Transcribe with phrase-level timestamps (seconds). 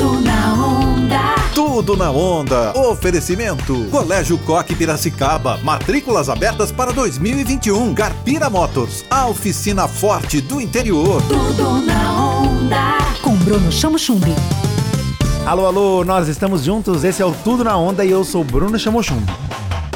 [0.00, 1.34] Tudo na onda.
[1.54, 2.72] Tudo na onda.
[2.74, 3.84] Oferecimento.
[3.90, 5.58] Colégio Coque Piracicaba.
[5.58, 7.92] Matrículas abertas para 2021.
[7.92, 9.04] Garpira Motors.
[9.10, 11.20] A oficina forte do interior.
[11.28, 12.98] Tudo na onda.
[13.20, 14.34] Com Bruno Chamo Chumbi.
[15.44, 17.04] Alô, alô, nós estamos juntos.
[17.04, 19.20] Esse é o Tudo na Onda e eu sou Bruno Chamochum.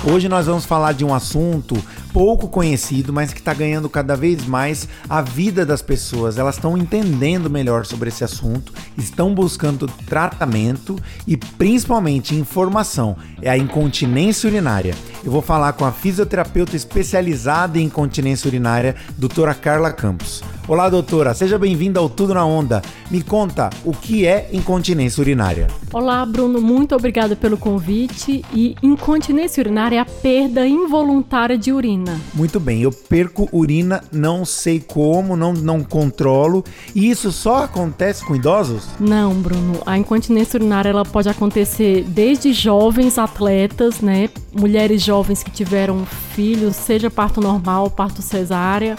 [0.07, 1.83] Hoje nós vamos falar de um assunto
[2.15, 6.39] pouco conhecido, mas que está ganhando cada vez mais a vida das pessoas.
[6.39, 10.97] Elas estão entendendo melhor sobre esse assunto, estão buscando tratamento
[11.27, 13.17] e principalmente informação.
[13.43, 14.95] É a incontinência urinária.
[15.25, 20.43] Eu vou falar com a fisioterapeuta especializada em incontinência urinária, doutora Carla Campos.
[20.69, 22.83] Olá, doutora, seja bem-vinda ao Tudo na Onda.
[23.11, 25.67] Me conta o que é incontinência urinária.
[25.93, 28.43] Olá, Bruno, muito obrigada pelo convite.
[28.53, 32.19] E incontinência urinária é a perda involuntária de urina.
[32.33, 36.65] Muito bem, eu perco urina, não sei como, não, não controlo.
[36.95, 38.89] E isso só acontece com idosos?
[38.99, 44.31] Não, Bruno, a incontinência urinária ela pode acontecer desde jovens atletas, né?
[44.53, 45.14] Mulheres jovens
[45.45, 48.97] que tiveram filhos, seja parto normal, parto cesárea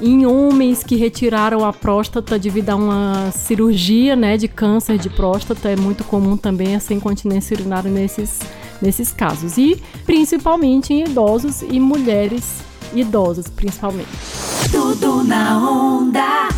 [0.00, 5.68] em homens que retiraram a próstata devido a uma cirurgia né, de câncer de próstata,
[5.68, 8.38] é muito comum também essa incontinência urinária nesses,
[8.80, 9.58] nesses casos.
[9.58, 12.60] E principalmente em idosos e mulheres
[12.94, 14.08] idosas, principalmente.
[14.70, 15.67] Tudo na.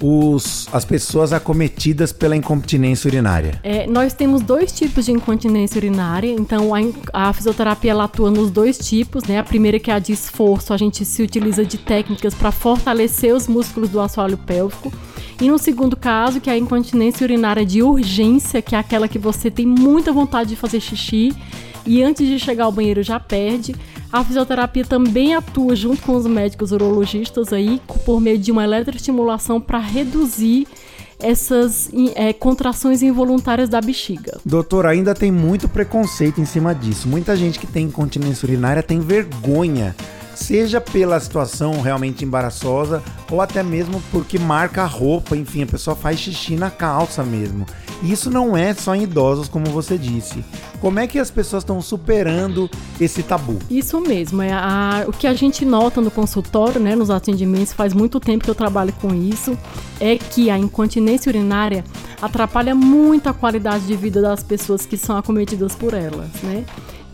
[0.00, 3.60] os, as pessoas acometidas pela incontinência urinária?
[3.62, 6.80] É, nós temos dois tipos de incontinência urinária, então a,
[7.28, 9.38] a fisioterapia ela atua nos dois tipos, né?
[9.38, 13.34] A primeira que é a de esforço, a gente se utiliza de técnicas para fortalecer
[13.34, 14.92] os músculos do assoalho pélvico.
[15.40, 19.18] E no segundo caso, que é a incontinência urinária de urgência, que é aquela que
[19.18, 21.34] você tem muita vontade de fazer xixi
[21.86, 23.74] e antes de chegar ao banheiro já perde.
[24.12, 29.60] A fisioterapia também atua junto com os médicos urologistas aí por meio de uma eletroestimulação
[29.60, 30.68] para reduzir
[31.18, 34.38] essas eh, contrações involuntárias da bexiga.
[34.44, 37.08] Doutor, ainda tem muito preconceito em cima disso.
[37.08, 39.96] Muita gente que tem incontinência urinária tem vergonha,
[40.34, 45.94] seja pela situação realmente embaraçosa ou até mesmo porque marca a roupa, enfim, a pessoa
[45.96, 47.64] faz xixi na calça mesmo.
[48.02, 50.44] E Isso não é só em idosos, como você disse.
[50.80, 52.68] Como é que as pessoas estão superando
[53.00, 53.58] esse tabu?
[53.70, 57.94] Isso mesmo, é a- o que a gente nota no consultório, né, nos atendimentos, faz
[57.94, 59.56] muito tempo que eu trabalho com isso,
[60.00, 61.82] é que a incontinência urinária
[62.20, 66.64] atrapalha muito a qualidade de vida das pessoas que são acometidas por elas, né?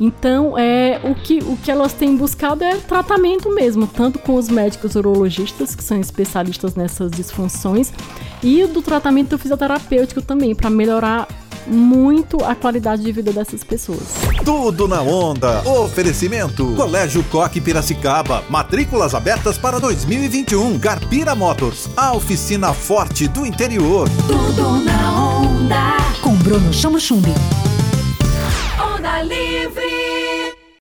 [0.00, 4.49] Então, é, o, que, o que elas têm buscado é tratamento mesmo, tanto com os
[4.49, 7.93] médicos urologistas, que são especialistas nessas disfunções,
[8.43, 11.28] e do tratamento fisioterapêutico também, para melhorar
[11.66, 14.30] muito a qualidade de vida dessas pessoas.
[14.45, 15.62] Tudo na onda.
[15.69, 16.75] Oferecimento.
[16.75, 18.43] Colégio Coque Piracicaba.
[18.49, 20.78] Matrículas abertas para 2021.
[20.78, 21.89] Garpira Motors.
[21.97, 24.09] A oficina forte do interior.
[24.27, 25.97] Tudo na onda.
[26.23, 27.34] Com Bruno Chamo Chumbi.
[28.78, 30.09] Onda livre.